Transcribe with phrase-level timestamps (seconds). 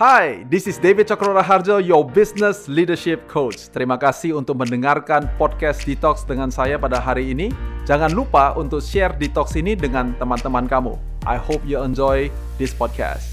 [0.00, 3.68] Hai, this is David Cokro Harjo, your business leadership coach.
[3.68, 7.52] Terima kasih untuk mendengarkan podcast Detox dengan saya pada hari ini.
[7.84, 10.96] Jangan lupa untuk share Detox ini dengan teman-teman kamu.
[11.28, 13.28] I hope you enjoy this podcast.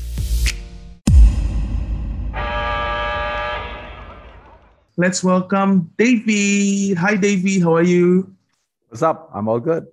[5.00, 6.92] Let's welcome Davey.
[7.00, 8.28] Hi Davey, how are you?
[8.92, 9.32] What's up?
[9.32, 9.88] I'm all good.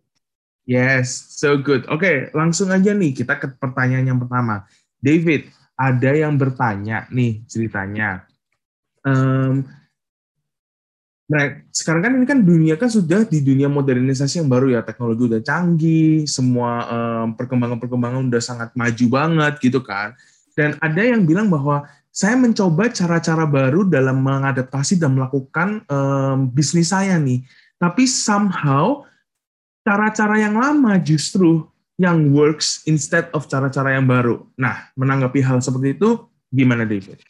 [0.66, 1.86] Yes, so good.
[1.86, 4.66] Oke, okay, langsung aja nih kita ke pertanyaan yang pertama.
[4.98, 8.22] David, ada yang bertanya nih ceritanya.
[9.02, 9.66] Um,
[11.26, 15.28] nah, sekarang kan ini kan dunia kan sudah di dunia modernisasi yang baru ya, teknologi
[15.28, 20.14] udah canggih, semua um, perkembangan-perkembangan udah sangat maju banget gitu kan.
[20.54, 21.82] Dan ada yang bilang bahwa
[22.14, 27.42] saya mencoba cara-cara baru dalam mengadaptasi dan melakukan um, bisnis saya nih.
[27.74, 29.02] Tapi somehow
[29.82, 34.42] cara-cara yang lama justru yang works instead of cara-cara yang baru.
[34.58, 37.22] Nah, menanggapi hal seperti itu, gimana David?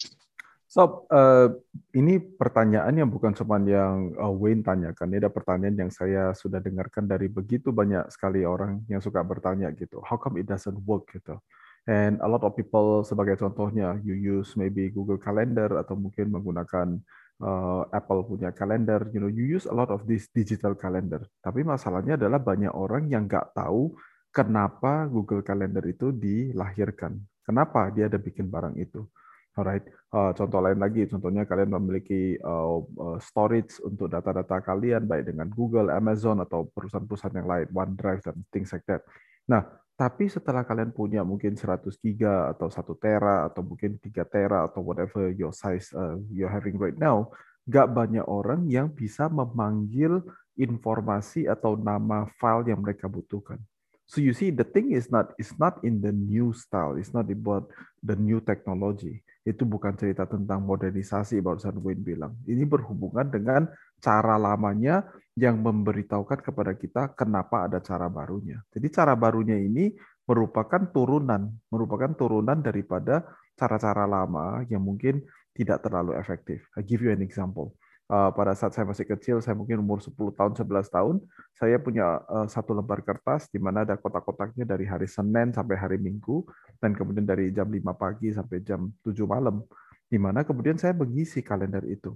[0.75, 1.55] So, uh,
[1.95, 6.59] ini pertanyaan yang bukan cuma yang uh, Wayne tanyakan, ini ada pertanyaan yang saya sudah
[6.59, 11.07] dengarkan dari begitu banyak sekali orang yang suka bertanya gitu, how come it doesn't work
[11.15, 11.39] gitu.
[11.87, 16.99] And a lot of people, sebagai contohnya, you use maybe Google Calendar atau mungkin menggunakan
[17.45, 21.23] uh, Apple punya kalender, you know, you use a lot of this digital calendar.
[21.39, 23.95] Tapi masalahnya adalah banyak orang yang nggak tahu
[24.35, 27.15] kenapa Google Calendar itu dilahirkan.
[27.47, 29.07] Kenapa dia ada bikin barang itu.
[29.55, 32.83] Alright, uh, contoh lain lagi, contohnya kalian memiliki uh,
[33.23, 38.75] storage untuk data-data kalian, baik dengan Google, Amazon, atau perusahaan-perusahaan yang lain, OneDrive, dan things
[38.75, 39.07] like that.
[39.47, 39.63] Nah,
[39.95, 44.83] tapi setelah kalian punya mungkin 100 giga atau 1 tera atau mungkin 3 tera atau
[44.83, 47.31] whatever your size uh, you're having right now,
[47.71, 50.19] nggak banyak orang yang bisa memanggil
[50.59, 53.63] informasi atau nama file yang mereka butuhkan.
[54.05, 57.25] So you see, the thing is not it's not in the new style, it's not
[57.33, 57.73] about
[58.05, 59.25] the new technology.
[59.45, 62.33] Itu bukan cerita tentang modernisasi barusan Wayne bilang.
[62.45, 63.69] Ini berhubungan dengan
[64.01, 65.05] cara lamanya
[65.37, 68.61] yang memberitahukan kepada kita kenapa ada cara barunya.
[68.73, 69.93] Jadi cara barunya ini
[70.25, 73.25] merupakan turunan, merupakan turunan daripada
[73.57, 76.67] cara-cara lama yang mungkin tidak terlalu efektif.
[76.75, 77.77] I give you an example.
[78.05, 81.17] Uh, pada saat saya masih kecil, saya mungkin umur 10 tahun, 11 tahun,
[81.57, 85.97] saya punya uh, satu lembar kertas di mana ada kotak-kotaknya dari hari Senin sampai hari
[85.97, 86.45] Minggu,
[86.85, 89.65] dan kemudian dari jam 5 pagi sampai jam 7 malam,
[90.05, 92.13] di mana kemudian saya mengisi kalender itu.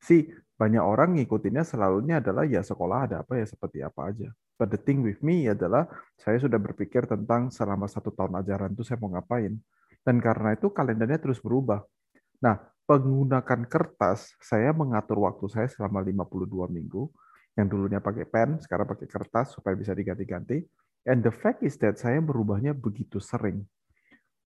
[0.00, 0.28] Si
[0.60, 4.28] banyak orang ngikutinnya selalunya adalah ya sekolah ada apa ya seperti apa aja.
[4.60, 5.88] But the thing with me adalah
[6.20, 9.56] saya sudah berpikir tentang selama satu tahun ajaran itu saya mau ngapain.
[10.04, 11.80] Dan karena itu kalendernya terus berubah.
[12.40, 17.06] Nah, menggunakan kertas, saya mengatur waktu saya selama 52 minggu.
[17.54, 20.66] Yang dulunya pakai pen, sekarang pakai kertas supaya bisa diganti-ganti.
[21.06, 23.62] And the fact is that saya berubahnya begitu sering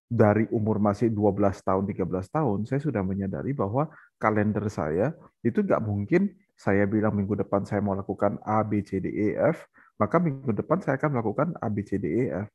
[0.05, 3.89] dari umur masih 12 tahun, 13 tahun, saya sudah menyadari bahwa
[4.21, 9.01] kalender saya itu nggak mungkin saya bilang minggu depan saya mau lakukan A, B, C,
[9.01, 9.67] D, E, F,
[9.99, 12.47] maka minggu depan saya akan melakukan A, B, C, D, E, F.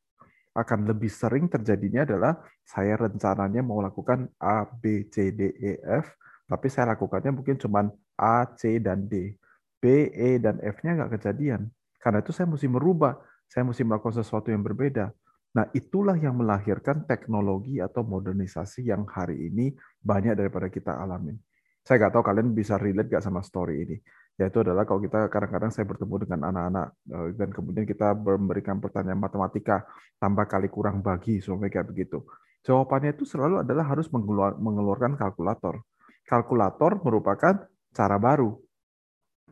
[0.51, 2.33] Akan lebih sering terjadinya adalah
[2.67, 6.11] saya rencananya mau lakukan A, B, C, D, E, F,
[6.47, 7.87] tapi saya lakukannya mungkin cuma
[8.19, 9.39] A, C, dan D.
[9.79, 11.71] B, E, dan F-nya nggak kejadian.
[11.97, 13.15] Karena itu saya mesti merubah,
[13.47, 15.15] saya mesti melakukan sesuatu yang berbeda.
[15.51, 21.35] Nah, itulah yang melahirkan teknologi atau modernisasi yang hari ini banyak daripada kita alamin.
[21.83, 23.97] Saya nggak tahu kalian bisa relate nggak sama story ini.
[24.41, 29.21] Yaitu adalah kalau kita kadang-kadang saya bertemu dengan anak-anak eh, dan kemudian kita memberikan pertanyaan
[29.21, 29.85] matematika
[30.17, 32.25] tambah kali kurang bagi, semua kayak begitu.
[32.65, 34.09] Jawabannya itu selalu adalah harus
[34.57, 35.85] mengeluarkan kalkulator.
[36.25, 38.57] Kalkulator merupakan cara baru,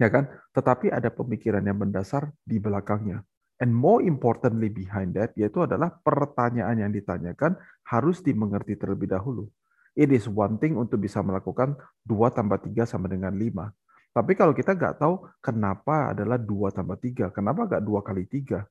[0.02, 0.26] ya kan?
[0.54, 3.22] Tetapi ada pemikiran yang mendasar di belakangnya.
[3.60, 9.52] And more importantly behind that, yaitu adalah pertanyaan yang ditanyakan harus dimengerti terlebih dahulu.
[10.00, 11.76] It is one thing untuk bisa melakukan
[12.08, 13.68] 2 tambah 3 sama dengan 5.
[14.10, 18.66] Tapi kalau kita nggak tahu kenapa adalah 2 tambah 3, kenapa nggak 2 kali 3?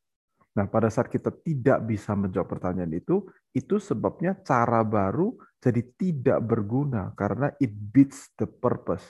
[0.58, 3.22] Nah, pada saat kita tidak bisa menjawab pertanyaan itu,
[3.54, 9.06] itu sebabnya cara baru jadi tidak berguna karena it beats the purpose.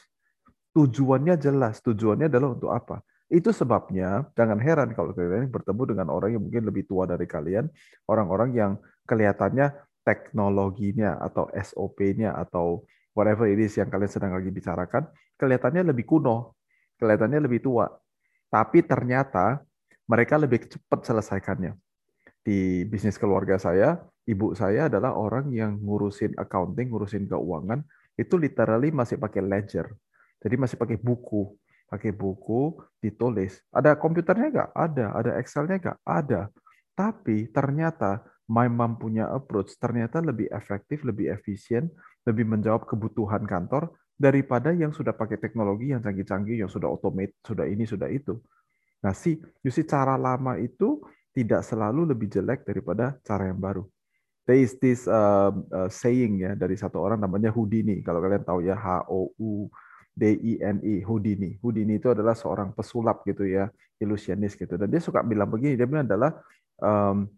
[0.77, 3.01] Tujuannya jelas, tujuannya adalah untuk apa?
[3.29, 7.69] Itu sebabnya jangan heran kalau kalian bertemu dengan orang yang mungkin lebih tua dari kalian,
[8.09, 8.73] orang-orang yang
[9.09, 9.73] kelihatannya
[10.05, 15.05] teknologinya atau SOP-nya atau whatever it is yang kalian sedang lagi bicarakan,
[15.39, 16.59] kelihatannya lebih kuno,
[16.99, 17.87] kelihatannya lebih tua.
[18.51, 19.63] Tapi ternyata
[20.11, 21.79] mereka lebih cepat selesaikannya.
[22.43, 27.85] Di bisnis keluarga saya, ibu saya adalah orang yang ngurusin accounting, ngurusin keuangan,
[28.19, 29.87] itu literally masih pakai ledger.
[30.43, 31.55] Jadi masih pakai buku
[31.89, 33.65] pakai buku, ditulis.
[33.73, 34.71] Ada komputernya nggak?
[34.77, 35.07] Ada.
[35.17, 35.99] Ada Excelnya nggak?
[36.05, 36.41] Ada.
[36.93, 41.89] Tapi ternyata my mom punya approach ternyata lebih efektif, lebih efisien,
[42.29, 43.89] lebih menjawab kebutuhan kantor
[44.19, 48.35] daripada yang sudah pakai teknologi yang canggih-canggih, yang sudah automate, sudah ini, sudah itu.
[48.99, 50.99] Nah, si, you cara lama itu
[51.31, 53.87] tidak selalu lebih jelek daripada cara yang baru.
[54.43, 58.03] There is this uh, uh, saying ya dari satu orang namanya Houdini.
[58.03, 59.71] Kalau kalian tahu ya H O U
[60.11, 61.55] D I N I Houdini.
[61.63, 63.71] Houdini itu adalah seorang pesulap gitu ya,
[64.03, 64.75] ilusionis gitu.
[64.75, 66.43] Dan dia suka bilang begini, dia bilang adalah
[66.83, 67.31] um,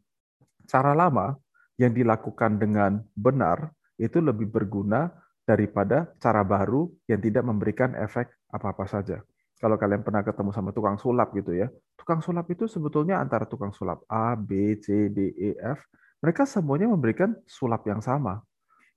[0.65, 1.37] cara lama
[1.77, 3.69] yang dilakukan dengan benar
[4.01, 5.13] itu lebih berguna
[5.51, 9.19] daripada cara baru yang tidak memberikan efek apa-apa saja.
[9.59, 11.69] Kalau kalian pernah ketemu sama tukang sulap gitu ya,
[11.99, 15.85] tukang sulap itu sebetulnya antara tukang sulap A, B, C, D, E, F,
[16.23, 18.41] mereka semuanya memberikan sulap yang sama.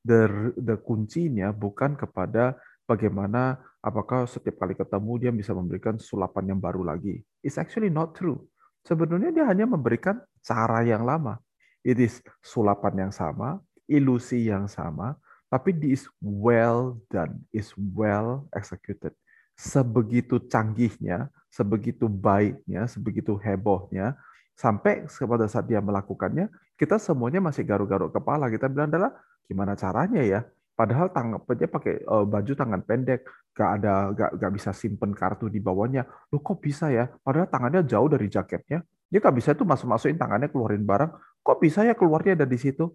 [0.06, 2.56] The, the kuncinya bukan kepada
[2.88, 7.20] bagaimana apakah setiap kali ketemu dia bisa memberikan sulapan yang baru lagi.
[7.44, 8.40] It's actually not true.
[8.84, 11.40] Sebenarnya dia hanya memberikan cara yang lama.
[11.84, 15.20] It is sulapan yang sama, ilusi yang sama,
[15.54, 19.14] tapi this is well done, is well executed.
[19.54, 24.18] Sebegitu canggihnya, sebegitu baiknya, sebegitu hebohnya,
[24.58, 28.50] sampai pada saat dia melakukannya, kita semuanya masih garuk-garuk kepala.
[28.50, 29.14] Kita bilang adalah
[29.46, 30.42] gimana caranya ya?
[30.74, 35.62] Padahal tangannya pakai uh, baju tangan pendek, gak ada, gak, gak bisa simpen kartu di
[35.62, 36.02] bawahnya.
[36.34, 37.14] Lo kok bisa ya?
[37.22, 38.82] Padahal tangannya jauh dari jaketnya.
[39.14, 41.14] Dia nggak bisa tuh masuk-masukin tangannya keluarin barang.
[41.46, 42.90] Kok bisa ya keluarnya dari situ?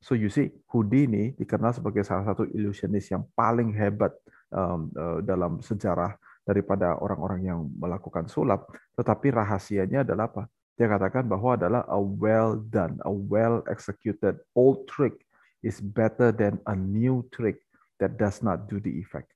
[0.00, 4.16] So you see, Houdini dikenal sebagai salah satu illusionis yang paling hebat
[4.48, 6.16] um, uh, dalam sejarah
[6.48, 8.72] daripada orang-orang yang melakukan sulap.
[8.96, 10.48] Tetapi rahasianya adalah apa?
[10.80, 15.20] Dia katakan bahwa adalah a well done, a well executed old trick
[15.60, 17.60] is better than a new trick
[18.00, 19.28] that does not do the effect.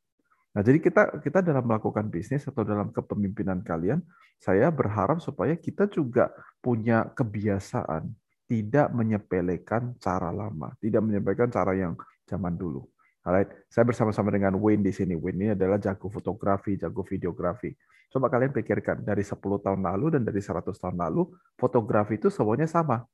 [0.57, 4.01] Nah, jadi kita kita dalam melakukan bisnis atau dalam kepemimpinan kalian,
[4.41, 6.33] saya berharap supaya kita juga
[6.65, 8.09] punya kebiasaan
[8.45, 11.97] tidak menyepelekan cara lama, tidak menyepelekan cara yang
[12.29, 12.85] zaman dulu.
[13.25, 15.17] Alright, saya bersama-sama dengan Wayne di sini.
[15.17, 17.73] Wayne ini adalah jago fotografi, jago videografi.
[18.13, 22.69] Coba kalian pikirkan dari 10 tahun lalu dan dari 100 tahun lalu, fotografi itu semuanya
[22.69, 23.09] sama.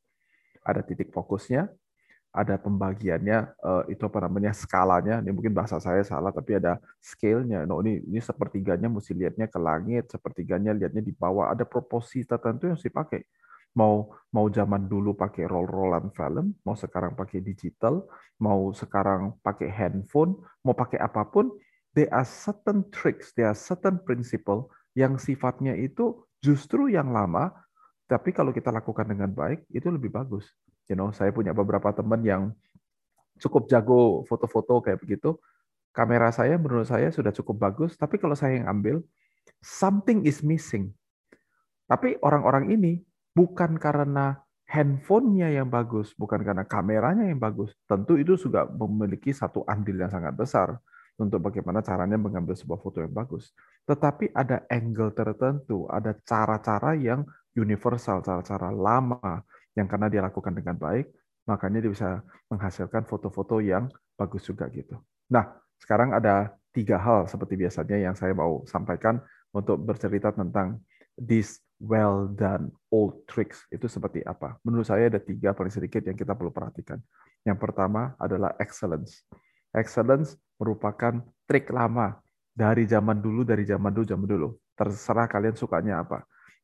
[0.67, 1.71] Ada titik fokusnya,
[2.31, 7.67] ada pembagiannya uh, itu apa namanya skalanya ini mungkin bahasa saya salah tapi ada scale-nya
[7.67, 12.71] no ini ini sepertiganya mesti lihatnya ke langit sepertiganya lihatnya di bawah ada proporsi tertentu
[12.71, 13.27] yang dipakai
[13.77, 18.03] mau mau zaman dulu pakai roll-rollan film mau sekarang pakai digital
[18.43, 21.51] mau sekarang pakai handphone mau pakai apa pun
[21.95, 27.55] there are certain tricks there are certain principle yang sifatnya itu justru yang lama
[28.11, 30.51] tapi kalau kita lakukan dengan baik itu lebih bagus
[30.91, 32.51] you know, saya punya beberapa teman yang
[33.39, 35.39] cukup jago foto-foto kayak begitu.
[35.95, 39.03] Kamera saya menurut saya sudah cukup bagus, tapi kalau saya yang ambil,
[39.63, 40.91] something is missing.
[41.87, 42.93] Tapi orang-orang ini
[43.41, 44.37] bukan karena
[44.69, 47.73] handphonenya yang bagus, bukan karena kameranya yang bagus.
[47.89, 50.77] Tentu itu juga memiliki satu andil yang sangat besar
[51.17, 53.57] untuk bagaimana caranya mengambil sebuah foto yang bagus.
[53.89, 57.25] Tetapi ada angle tertentu, ada cara-cara yang
[57.57, 59.41] universal, cara-cara lama
[59.73, 61.09] yang karena dia lakukan dengan baik,
[61.49, 62.11] makanya dia bisa
[62.53, 63.89] menghasilkan foto-foto yang
[64.21, 65.01] bagus juga gitu.
[65.33, 65.49] Nah,
[65.81, 69.17] sekarang ada tiga hal seperti biasanya yang saya mau sampaikan
[69.51, 70.79] untuk bercerita tentang
[71.17, 74.61] this well done old tricks itu seperti apa.
[74.63, 77.01] Menurut saya ada tiga paling sedikit yang kita perlu perhatikan.
[77.43, 79.25] Yang pertama adalah excellence.
[79.73, 82.21] Excellence merupakan trik lama
[82.53, 84.49] dari zaman dulu, dari zaman dulu, zaman dulu.
[84.77, 86.21] Terserah kalian sukanya apa.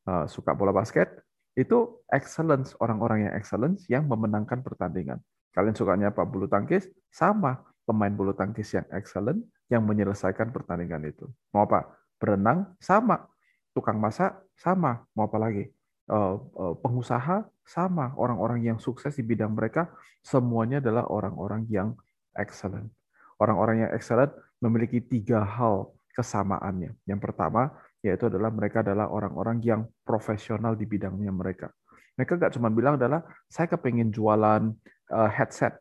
[0.07, 1.09] Eh, suka bola basket,
[1.57, 5.17] itu excellence orang-orang yang excellence yang memenangkan pertandingan.
[5.51, 6.85] Kalian sukanya apa bulu tangkis?
[7.09, 11.25] Sama pemain bulu tangkis yang excellent yang menyelesaikan pertandingan itu.
[11.51, 11.97] Mau apa?
[12.21, 13.25] Berenang sama,
[13.73, 15.69] tukang masak sama, mau apa lagi?
[16.07, 19.91] Eh, eh, pengusaha sama, orang-orang yang sukses di bidang mereka
[20.23, 21.93] semuanya adalah orang-orang yang
[22.33, 22.89] excellent.
[23.37, 24.31] Orang-orang yang excellent
[24.63, 26.97] memiliki tiga hal kesamaannya.
[27.05, 27.69] Yang pertama,
[28.01, 31.69] yaitu adalah mereka adalah orang-orang yang profesional di bidangnya mereka.
[32.17, 34.73] Mereka nggak cuma bilang adalah saya kepingin jualan
[35.13, 35.77] uh, headset,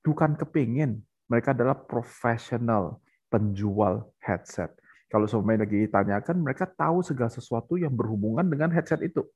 [0.00, 1.04] bukan kepingin.
[1.28, 4.72] Mereka adalah profesional penjual headset.
[5.12, 9.28] Kalau semuanya lagi ditanyakan, mereka tahu segala sesuatu yang berhubungan dengan headset itu.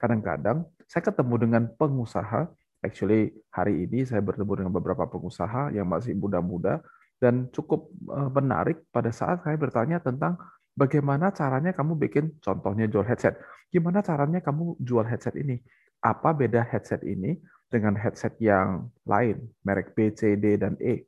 [0.00, 2.48] Kadang-kadang saya ketemu dengan pengusaha,
[2.80, 6.80] actually hari ini saya bertemu dengan beberapa pengusaha yang masih muda-muda,
[7.20, 10.40] dan cukup eh, menarik pada saat saya bertanya tentang
[10.80, 13.36] Bagaimana caranya kamu bikin contohnya jual headset?
[13.68, 15.58] Gimana caranya kamu jual headset ini?
[16.00, 17.36] Apa beda headset ini
[17.68, 21.04] dengan headset yang lain, merek B, C, D, dan E?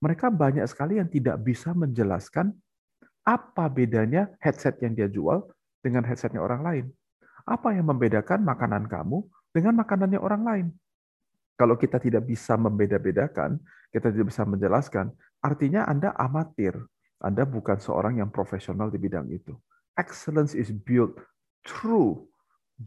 [0.00, 2.56] Mereka banyak sekali yang tidak bisa menjelaskan
[3.24, 5.44] apa bedanya headset yang dia jual
[5.80, 6.86] dengan headsetnya orang lain.
[7.48, 10.66] Apa yang membedakan makanan kamu dengan makanannya orang lain?
[11.56, 13.60] Kalau kita tidak bisa membeda-bedakan,
[13.92, 15.12] kita tidak bisa menjelaskan,
[15.44, 16.72] artinya Anda amatir.
[17.20, 19.52] Anda bukan seorang yang profesional di bidang itu.
[20.00, 21.20] Excellence is built
[21.68, 22.24] through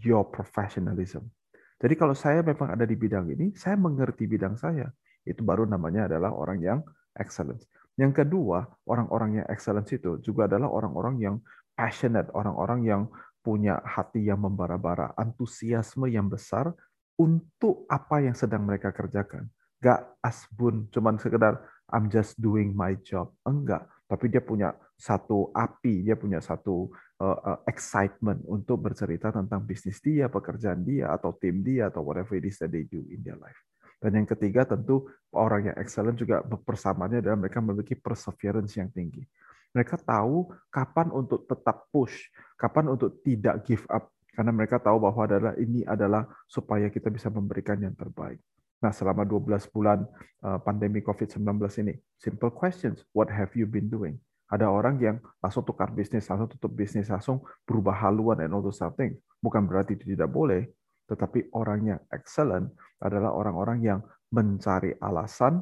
[0.02, 1.30] your professionalism.
[1.78, 4.90] Jadi kalau saya memang ada di bidang ini, saya mengerti bidang saya.
[5.22, 6.80] Itu baru namanya adalah orang yang
[7.14, 7.70] excellence.
[7.94, 11.36] Yang kedua, orang-orang yang excellence itu juga adalah orang-orang yang
[11.78, 13.02] passionate, orang-orang yang
[13.44, 16.74] punya hati yang membara-bara, antusiasme yang besar
[17.20, 19.52] untuk apa yang sedang mereka kerjakan.
[19.84, 21.60] Gak asbun, cuman sekedar
[21.92, 23.36] I'm just doing my job.
[23.46, 29.62] Enggak, tapi dia punya satu api, dia punya satu uh, uh, excitement untuk bercerita tentang
[29.68, 33.22] bisnis dia, pekerjaan dia, atau tim dia, atau whatever it is that they do in
[33.22, 33.60] their life.
[34.04, 39.24] Dan yang ketiga tentu orang yang excellent juga bersamaannya adalah mereka memiliki perseverance yang tinggi.
[39.72, 42.28] Mereka tahu kapan untuk tetap push,
[42.60, 47.32] kapan untuk tidak give up, karena mereka tahu bahwa adalah ini adalah supaya kita bisa
[47.32, 48.44] memberikan yang terbaik.
[48.84, 50.04] Nah, selama 12 bulan
[50.44, 51.40] eh, pandemi COVID-19
[51.80, 54.20] ini, simple questions, what have you been doing?
[54.52, 58.84] Ada orang yang langsung tukar bisnis, langsung tutup bisnis, langsung berubah haluan and all those
[59.00, 59.16] things.
[59.40, 60.68] Bukan berarti itu tidak boleh,
[61.08, 62.72] tetapi orang yang excellent
[63.04, 64.00] adalah orang-orang yang
[64.32, 65.62] mencari alasan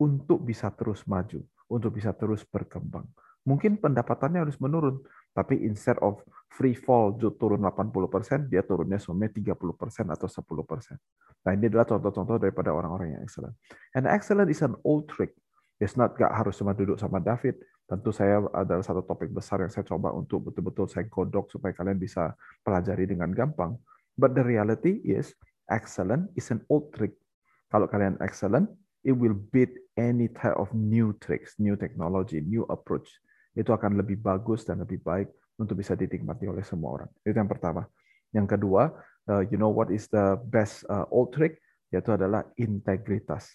[0.00, 3.06] untuk bisa terus maju, untuk bisa terus berkembang.
[3.48, 5.00] Mungkin pendapatannya harus menurun,
[5.32, 6.20] tapi instead of
[6.52, 11.00] free fall turun 80%, dia turunnya semuanya 30% atau 10%.
[11.40, 13.56] Nah, ini adalah contoh-contoh daripada orang-orang yang excellent.
[13.96, 15.32] And excellent is an old trick.
[15.80, 17.56] It's not gak harus cuma duduk sama David.
[17.88, 21.96] Tentu saya adalah satu topik besar yang saya coba untuk betul-betul saya godok supaya kalian
[21.96, 23.72] bisa pelajari dengan gampang.
[24.20, 25.32] But the reality is,
[25.72, 27.16] excellent is an old trick.
[27.72, 28.68] Kalau kalian excellent,
[29.00, 33.08] it will beat any type of new tricks, new technology, new approach.
[33.56, 37.10] Itu akan lebih bagus dan lebih baik untuk bisa dinikmati oleh semua orang.
[37.24, 37.88] Itu yang pertama.
[38.36, 38.92] Yang kedua,
[39.32, 41.56] uh, you know what is the best uh, old trick?
[41.88, 43.48] Yaitu adalah integritas.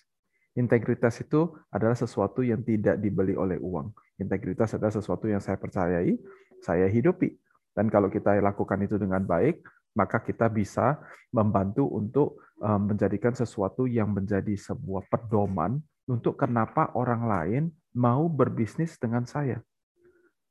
[0.57, 3.91] Integritas itu adalah sesuatu yang tidak dibeli oleh uang.
[4.17, 6.15] Integritas adalah sesuatu yang saya percayai,
[6.63, 7.35] saya hidupi.
[7.75, 9.59] Dan kalau kita lakukan itu dengan baik,
[9.95, 10.99] maka kita bisa
[11.31, 17.63] membantu untuk eh, menjadikan sesuatu yang menjadi sebuah pedoman untuk kenapa orang lain
[17.97, 19.63] mau berbisnis dengan saya.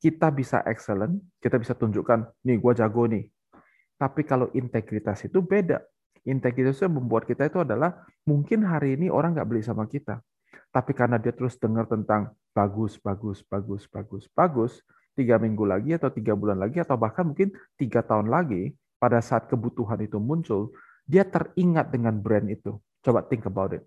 [0.01, 3.25] Kita bisa excellent, kita bisa tunjukkan, nih gue jago nih.
[3.95, 5.81] Tapi kalau integritas itu beda.
[6.25, 10.21] Integritas yang membuat kita itu adalah mungkin hari ini orang nggak beli sama kita.
[10.75, 14.73] Tapi karena dia terus dengar tentang bagus, bagus, bagus, bagus, bagus,
[15.15, 18.75] tiga minggu lagi atau tiga bulan lagi atau bahkan mungkin tiga tahun lagi,
[19.05, 20.73] pada saat kebutuhan itu muncul,
[21.05, 22.81] dia teringat dengan brand itu.
[23.05, 23.85] Coba think about it.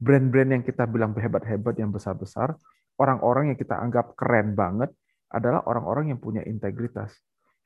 [0.00, 2.56] Brand-brand yang kita bilang hebat-hebat, yang besar-besar,
[2.96, 4.96] orang-orang yang kita anggap keren banget
[5.28, 7.12] adalah orang-orang yang punya integritas.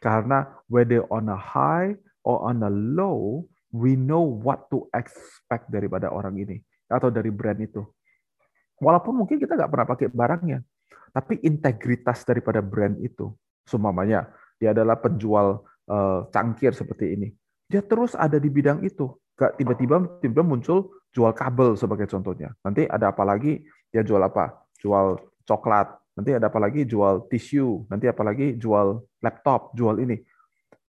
[0.02, 1.94] Karena whether on a high
[2.26, 6.58] or on a low, we know what to expect daripada orang ini
[6.90, 7.86] atau dari brand itu.
[8.82, 10.58] Walaupun mungkin kita nggak pernah pakai barangnya,
[11.14, 13.30] tapi integritas daripada brand itu,
[13.62, 14.26] sumamanya
[14.58, 15.62] dia adalah penjual
[16.30, 17.28] cangkir seperti ini.
[17.66, 19.10] Dia terus ada di bidang itu.
[19.34, 22.54] Gak tiba-tiba tiba muncul jual kabel sebagai contohnya.
[22.62, 23.62] Nanti ada apa lagi?
[23.90, 24.54] Dia jual apa?
[24.78, 25.90] Jual coklat.
[26.14, 26.86] Nanti ada apa lagi?
[26.86, 27.86] Jual tisu.
[27.90, 28.54] Nanti apa lagi?
[28.58, 30.18] Jual laptop, jual ini.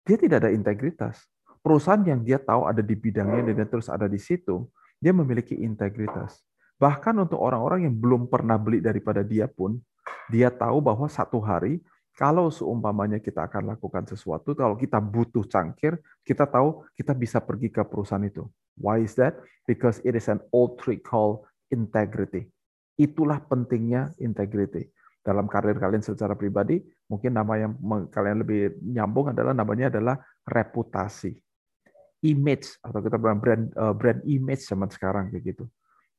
[0.02, 1.22] Dia tidak ada integritas.
[1.62, 4.66] Perusahaan yang dia tahu ada di bidangnya dan dia terus ada di situ,
[4.98, 6.42] dia memiliki integritas.
[6.82, 9.78] Bahkan untuk orang-orang yang belum pernah beli daripada dia pun,
[10.26, 11.78] dia tahu bahwa satu hari
[12.12, 15.96] kalau seumpamanya kita akan lakukan sesuatu, kalau kita butuh cangkir,
[16.28, 18.44] kita tahu kita bisa pergi ke perusahaan itu.
[18.76, 19.40] Why is that?
[19.64, 22.52] Because it is an old trick called integrity.
[23.00, 24.92] Itulah pentingnya integrity.
[25.24, 27.72] Dalam karir kalian secara pribadi, mungkin nama yang
[28.12, 31.32] kalian lebih nyambung adalah namanya adalah reputasi.
[32.22, 35.64] Image atau kita bilang brand uh, brand image zaman sekarang kayak gitu.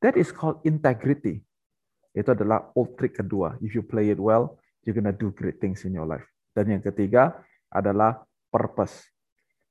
[0.02, 1.40] That is called integrity.
[2.12, 3.56] Itu adalah old trick kedua.
[3.64, 6.24] If you play it well, you're gonna do great things in your life.
[6.54, 7.34] Dan yang ketiga
[7.72, 9.10] adalah purpose.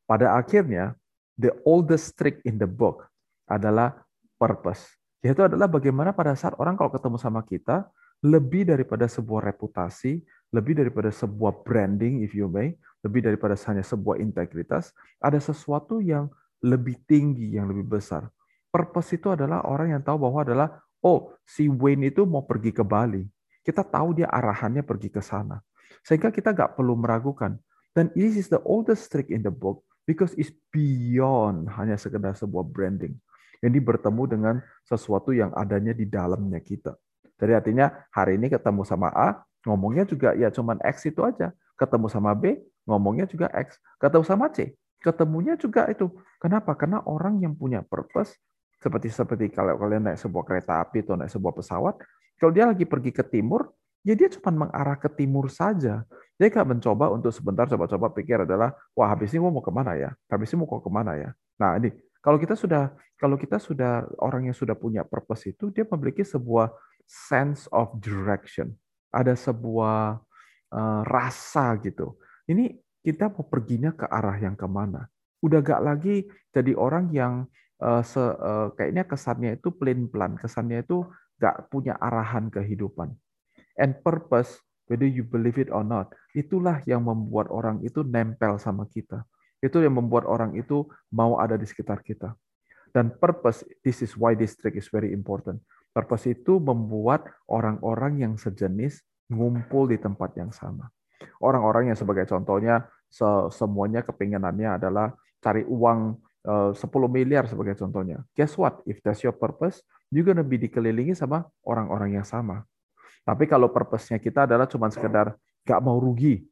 [0.03, 0.97] Pada akhirnya,
[1.39, 3.07] the oldest trick in the book
[3.47, 3.95] adalah
[4.35, 4.83] purpose.
[5.23, 7.87] Yaitu adalah bagaimana pada saat orang kalau ketemu sama kita,
[8.19, 10.19] lebih daripada sebuah reputasi,
[10.51, 16.27] lebih daripada sebuah branding, if you may, lebih daripada hanya sebuah integritas, ada sesuatu yang
[16.63, 18.27] lebih tinggi, yang lebih besar.
[18.71, 20.67] Purpose itu adalah orang yang tahu bahwa adalah,
[21.03, 23.27] oh, si Wayne itu mau pergi ke Bali
[23.63, 25.63] kita tahu dia arahannya pergi ke sana.
[26.03, 27.55] Sehingga kita nggak perlu meragukan.
[27.95, 32.67] Dan this is the oldest trick in the book because it's beyond hanya sekedar sebuah
[32.67, 33.15] branding.
[33.63, 36.99] Ini bertemu dengan sesuatu yang adanya di dalamnya kita.
[37.39, 41.55] Jadi artinya hari ini ketemu sama A, ngomongnya juga ya cuman X itu aja.
[41.79, 43.79] Ketemu sama B, ngomongnya juga X.
[44.03, 46.11] Ketemu sama C, ketemunya juga itu.
[46.43, 46.75] Kenapa?
[46.75, 48.35] Karena orang yang punya purpose,
[48.83, 52.03] Seperti seperti kalau kalian naik sebuah kereta api atau naik sebuah pesawat,
[52.39, 53.71] kalau dia lagi pergi ke timur,
[54.03, 56.03] ya dia cuma mengarah ke timur saja.
[56.35, 60.11] Dia nggak mencoba untuk sebentar coba-coba pikir adalah, wah habis ini mau ke mana ya?
[60.27, 61.29] Habis ini mau ke mana ya?
[61.61, 65.87] Nah ini kalau kita sudah kalau kita sudah orang yang sudah punya purpose itu, dia
[65.87, 66.75] memiliki sebuah
[67.07, 68.75] sense of direction.
[69.13, 70.19] Ada sebuah
[70.73, 72.19] uh, rasa gitu.
[72.49, 75.07] Ini kita mau perginya ke arah yang ke mana?
[75.39, 77.47] Udah gak lagi jadi orang yang
[77.79, 81.07] uh, se, uh, kayaknya kesannya itu plain plan, kesannya itu
[81.43, 83.11] gak punya arahan kehidupan.
[83.75, 88.87] And purpose, whether you believe it or not, itulah yang membuat orang itu nempel sama
[88.87, 89.27] kita.
[89.59, 92.31] Itu yang membuat orang itu mau ada di sekitar kita.
[92.95, 95.59] Dan purpose, this is why this trick is very important.
[95.91, 100.87] Purpose itu membuat orang-orang yang sejenis ngumpul di tempat yang sama.
[101.41, 102.87] Orang-orang yang sebagai contohnya
[103.53, 108.19] semuanya kepinginannya adalah cari uang 10 eh, miliar sebagai contohnya.
[108.35, 108.83] Guess what?
[108.83, 109.79] If that's your purpose,
[110.11, 112.67] you're gonna be dikelilingi sama orang-orang yang sama.
[113.23, 116.43] Tapi kalau purpose-nya kita adalah cuma sekedar gak mau rugi,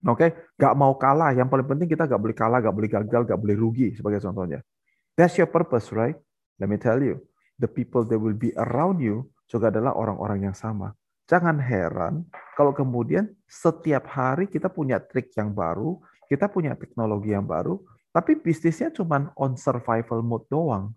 [0.00, 0.30] oke, okay?
[0.56, 1.36] gak mau kalah.
[1.36, 4.64] Yang paling penting kita gak boleh kalah, gak boleh gagal, gak boleh rugi sebagai contohnya.
[5.12, 6.16] That's your purpose, right?
[6.56, 7.20] Let me tell you,
[7.60, 10.96] the people that will be around you juga adalah orang-orang yang sama.
[11.28, 12.24] Jangan heran
[12.56, 17.80] kalau kemudian setiap hari kita punya trik yang baru, kita punya teknologi yang baru,
[18.14, 20.94] tapi bisnisnya cuma on survival mode doang.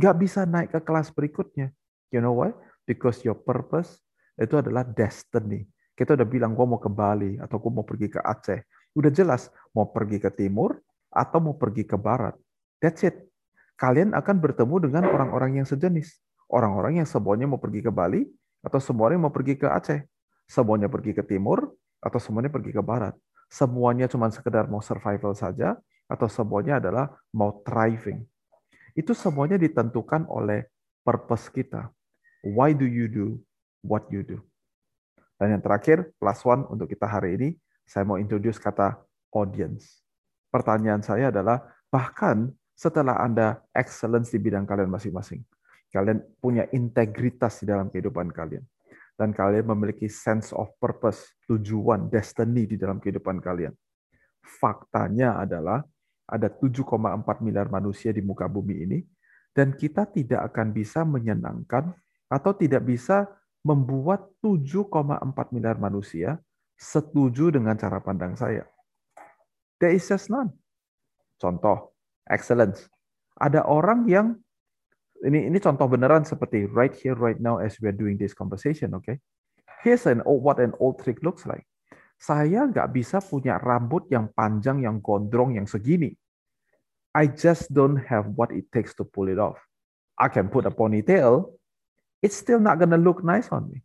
[0.00, 1.68] Nggak bisa naik ke kelas berikutnya.
[2.08, 2.56] You know why?
[2.88, 4.00] Because your purpose
[4.40, 5.68] itu adalah destiny.
[5.92, 8.60] Kita udah bilang, gue mau ke Bali, atau gue mau pergi ke Aceh.
[8.92, 10.76] Udah jelas, mau pergi ke timur,
[11.08, 12.36] atau mau pergi ke barat.
[12.80, 13.26] That's it
[13.76, 16.16] kalian akan bertemu dengan orang-orang yang sejenis.
[16.48, 18.24] Orang-orang yang semuanya mau pergi ke Bali,
[18.64, 20.00] atau semuanya mau pergi ke Aceh.
[20.48, 23.14] Semuanya pergi ke timur, atau semuanya pergi ke barat.
[23.46, 28.22] Semuanya cuma sekedar mau survival saja, atau semuanya adalah mau thriving.
[28.96, 30.66] Itu semuanya ditentukan oleh
[31.04, 31.90] purpose kita.
[32.46, 33.26] Why do you do
[33.82, 34.40] what you do?
[35.36, 37.48] Dan yang terakhir, plus one untuk kita hari ini,
[37.84, 38.96] saya mau introduce kata
[39.36, 40.00] audience.
[40.48, 41.60] Pertanyaan saya adalah,
[41.92, 45.44] bahkan setelah Anda excellence di bidang kalian masing-masing.
[45.92, 48.64] Kalian punya integritas di dalam kehidupan kalian.
[49.16, 53.72] Dan kalian memiliki sense of purpose, tujuan, destiny di dalam kehidupan kalian.
[54.44, 55.80] Faktanya adalah
[56.26, 56.82] ada 7,4
[57.40, 58.98] miliar manusia di muka bumi ini,
[59.54, 61.94] dan kita tidak akan bisa menyenangkan
[62.26, 63.30] atau tidak bisa
[63.62, 66.38] membuat 7,4 miliar manusia
[66.76, 68.66] setuju dengan cara pandang saya.
[69.80, 70.52] There is just none.
[71.40, 71.94] Contoh,
[72.28, 72.88] excellence.
[73.36, 74.36] Ada orang yang
[75.24, 78.92] ini ini contoh beneran seperti right here right now as we are doing this conversation,
[78.96, 79.16] okay?
[79.80, 81.64] Here's an old, what an old trick looks like.
[82.16, 86.16] Saya nggak bisa punya rambut yang panjang, yang gondrong, yang segini.
[87.16, 89.60] I just don't have what it takes to pull it off.
[90.16, 91.52] I can put a ponytail,
[92.24, 93.84] it's still not gonna look nice on me.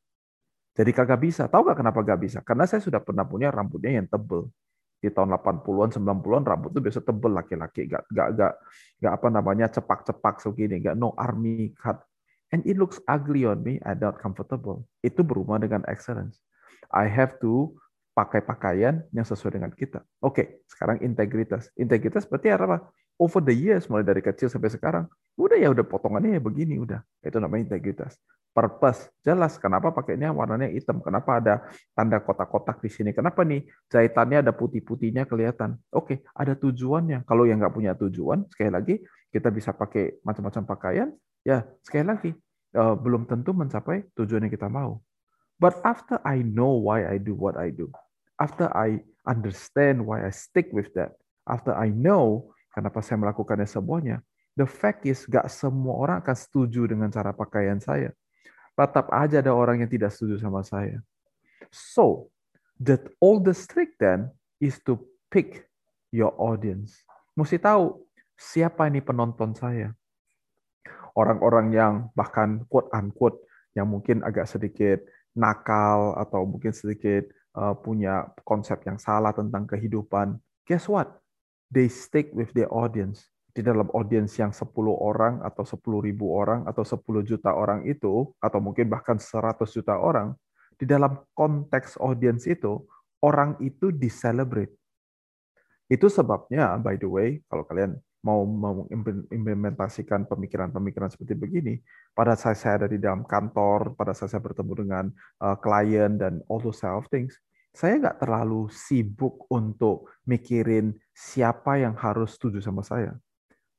[0.72, 1.52] Jadi kagak bisa.
[1.52, 2.40] Tahu gak kenapa gak bisa?
[2.40, 4.48] Karena saya sudah pernah punya rambutnya yang tebel
[5.02, 8.54] di tahun 80-an 90-an rambut tuh biasa tebel laki-laki gak gak gak
[9.02, 12.06] gak apa namanya cepak-cepak segini gak no army cut
[12.54, 16.38] and it looks ugly on me I not comfortable itu berhubungan dengan excellence
[16.94, 17.74] I have to
[18.12, 20.04] pakai pakaian yang sesuai dengan kita.
[20.20, 21.72] Oke sekarang integritas.
[21.80, 22.92] Integritas berarti apa?
[23.22, 25.06] Over the years mulai dari kecil sampai sekarang.
[25.40, 27.00] Udah ya udah potongannya ya begini udah.
[27.24, 28.20] Itu namanya integritas.
[28.52, 29.08] Purpose.
[29.24, 29.56] Jelas.
[29.56, 31.64] Kenapa pakainya warnanya hitam, kenapa ada
[31.96, 35.80] tanda kotak-kotak di sini, kenapa nih jahitannya ada putih-putihnya kelihatan.
[35.96, 37.24] Oke, ada tujuannya.
[37.24, 38.96] Kalau yang nggak punya tujuan, sekali lagi
[39.32, 41.08] kita bisa pakai macam-macam pakaian,
[41.48, 42.32] ya sekali lagi
[42.76, 45.00] eh, belum tentu mencapai tujuan yang kita mau.
[45.62, 47.94] But after I know why I do what I do,
[48.42, 51.14] after I understand why I stick with that,
[51.46, 54.26] after I know kenapa saya melakukannya semuanya,
[54.58, 58.10] the fact is gak semua orang akan setuju dengan cara pakaian saya
[58.76, 61.04] tetap aja ada orang yang tidak setuju sama saya.
[61.70, 62.34] So,
[62.80, 65.68] the oldest trick then is to pick
[66.10, 67.04] your audience.
[67.38, 68.02] Mesti tahu
[68.36, 69.94] siapa ini penonton saya.
[71.14, 73.40] Orang-orang yang bahkan quote unquote
[73.76, 75.04] yang mungkin agak sedikit
[75.38, 80.40] nakal atau mungkin sedikit uh, punya konsep yang salah tentang kehidupan.
[80.68, 81.20] Guess what?
[81.72, 86.64] They stick with their audience di dalam audiens yang 10 orang atau 10 ribu orang
[86.68, 90.36] atau 10 juta orang itu, atau mungkin bahkan 100 juta orang,
[90.80, 92.80] di dalam konteks audiens itu,
[93.20, 94.72] orang itu diselebrate.
[95.92, 101.74] Itu sebabnya, by the way, kalau kalian mau mengimplementasikan pemikiran-pemikiran seperti begini,
[102.14, 105.06] pada saat saya ada di dalam kantor, pada saat saya bertemu dengan
[105.42, 107.34] uh, klien dan all those of things,
[107.74, 113.16] saya nggak terlalu sibuk untuk mikirin siapa yang harus setuju sama saya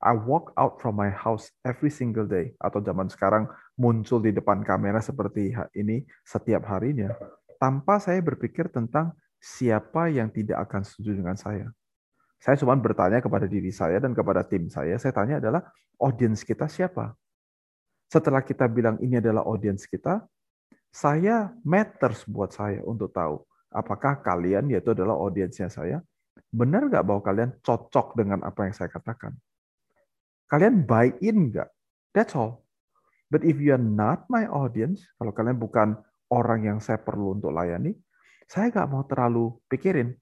[0.03, 3.47] I walk out from my house every single day atau zaman sekarang
[3.79, 7.15] muncul di depan kamera seperti ini setiap harinya
[7.63, 11.71] tanpa saya berpikir tentang siapa yang tidak akan setuju dengan saya.
[12.43, 14.99] Saya cuma bertanya kepada diri saya dan kepada tim saya.
[14.99, 15.63] Saya tanya adalah
[16.03, 17.15] audiens kita siapa?
[18.11, 20.27] Setelah kita bilang ini adalah audiens kita,
[20.91, 23.41] saya matters buat saya untuk tahu
[23.73, 26.05] apakah kalian yaitu adalah audiensnya saya
[26.53, 29.33] benar nggak bahwa kalian cocok dengan apa yang saya katakan.
[30.49, 31.69] Kalian buy in nggak?
[32.13, 32.61] That's all.
[33.33, 35.97] But if you are not my audience, kalau kalian bukan
[36.29, 37.97] orang yang saya perlu untuk layani,
[38.45, 40.13] saya nggak mau terlalu pikirin.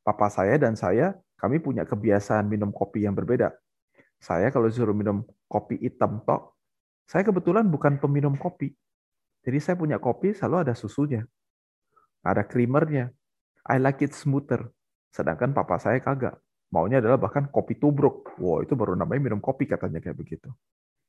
[0.00, 3.50] Papa saya dan saya, kami punya kebiasaan minum kopi yang berbeda.
[4.22, 6.54] Saya kalau disuruh minum kopi hitam tok,
[7.10, 8.70] saya kebetulan bukan peminum kopi.
[9.42, 11.26] Jadi saya punya kopi selalu ada susunya.
[12.22, 13.10] Ada creamernya.
[13.66, 14.70] I like it smoother.
[15.10, 16.38] Sedangkan papa saya kagak.
[16.70, 18.38] Maunya adalah bahkan kopi tubruk.
[18.38, 20.48] Wow, itu baru namanya minum kopi katanya kayak begitu.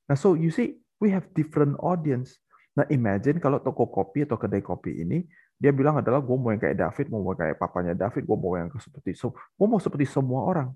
[0.10, 2.42] Nah, so you see, we have different audience.
[2.74, 5.24] Nah, imagine kalau toko kopi atau kedai kopi ini,
[5.64, 8.68] dia bilang adalah gue mau yang kayak David, mau kayak papanya David, gue mau yang
[8.76, 10.76] seperti so, gue mau seperti semua orang.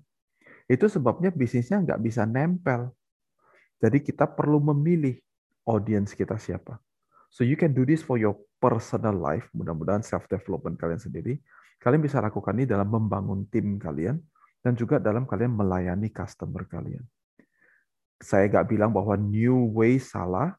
[0.64, 2.88] Itu sebabnya bisnisnya nggak bisa nempel.
[3.84, 5.20] Jadi kita perlu memilih
[5.68, 6.80] audience kita siapa.
[7.28, 9.44] So you can do this for your personal life.
[9.52, 11.36] Mudah-mudahan self development kalian sendiri.
[11.76, 14.16] Kalian bisa lakukan ini dalam membangun tim kalian
[14.64, 17.04] dan juga dalam kalian melayani customer kalian.
[18.24, 20.56] Saya nggak bilang bahwa new way salah.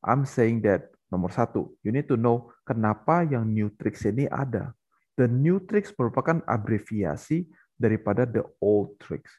[0.00, 4.74] I'm saying that nomor satu, you need to know kenapa yang new tricks ini ada.
[5.16, 9.32] The new tricks merupakan abreviasi daripada the old tricks.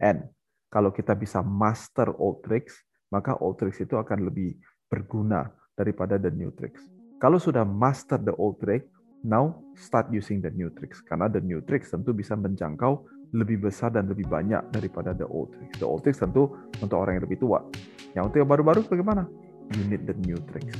[0.00, 0.28] And
[0.72, 2.80] kalau kita bisa master old tricks,
[3.12, 4.56] maka old tricks itu akan lebih
[4.88, 6.80] berguna daripada the new tricks.
[7.20, 8.88] Kalau sudah master the old trick,
[9.20, 11.04] now start using the new tricks.
[11.04, 15.52] Karena the new tricks tentu bisa menjangkau lebih besar dan lebih banyak daripada the old
[15.52, 15.76] tricks.
[15.76, 17.64] The old tricks tentu untuk orang yang lebih tua.
[18.12, 19.24] Yang untuk yang baru-baru bagaimana?
[19.72, 20.76] You need the new tricks.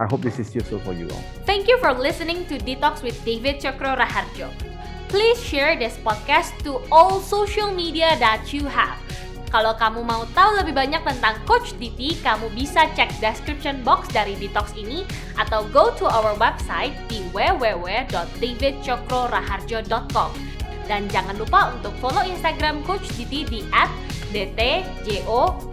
[0.00, 1.22] I hope this is useful for you all.
[1.44, 4.48] Thank you for listening to Detox with David Chokro Raharjo.
[5.12, 8.96] Please share this podcast to all social media that you have.
[9.48, 14.36] Kalau kamu mau tahu lebih banyak tentang Coach DT, kamu bisa cek description box dari
[14.36, 15.08] Detox ini
[15.40, 20.30] atau go to our website di www.davidcokroraharjo.com.
[20.84, 23.64] Dan jangan lupa untuk follow Instagram Coach Diti di
[24.32, 25.68] @dtjokron.